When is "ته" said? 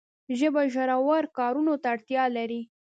1.81-1.87